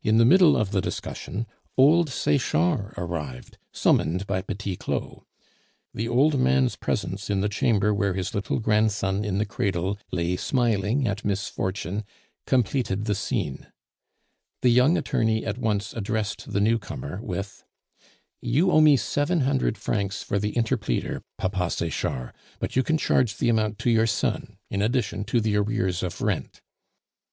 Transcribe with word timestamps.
In 0.00 0.18
the 0.18 0.24
middle 0.24 0.56
of 0.56 0.70
the 0.70 0.80
discussion 0.80 1.44
old 1.76 2.08
Sechard 2.08 2.94
arrived, 2.96 3.58
summoned 3.72 4.24
by 4.24 4.40
Petit 4.40 4.76
Claud. 4.76 5.22
The 5.92 6.06
old 6.06 6.38
man's 6.38 6.76
presence 6.76 7.28
in 7.28 7.40
the 7.40 7.48
chamber 7.48 7.92
where 7.92 8.14
his 8.14 8.32
little 8.32 8.60
grandson 8.60 9.24
in 9.24 9.38
the 9.38 9.44
cradle 9.44 9.98
lay 10.12 10.36
smiling 10.36 11.08
at 11.08 11.24
misfortune 11.24 12.04
completed 12.46 13.06
the 13.06 13.14
scene. 13.16 13.66
The 14.62 14.68
young 14.70 14.96
attorney 14.96 15.44
at 15.44 15.58
once 15.58 15.92
addressed 15.94 16.52
the 16.52 16.60
newcomer 16.60 17.18
with: 17.20 17.64
"You 18.40 18.70
owe 18.70 18.80
me 18.80 18.96
seven 18.96 19.40
hundred 19.40 19.76
francs 19.76 20.22
for 20.22 20.38
the 20.38 20.52
interpleader, 20.52 21.22
Papa 21.38 21.70
Sechard; 21.72 22.34
but 22.60 22.76
you 22.76 22.84
can 22.84 22.98
charge 22.98 23.38
the 23.38 23.48
amount 23.48 23.80
to 23.80 23.90
your 23.90 24.06
son 24.06 24.58
in 24.70 24.80
addition 24.80 25.24
to 25.24 25.40
the 25.40 25.56
arrears 25.56 26.04
of 26.04 26.20
rent." 26.22 26.62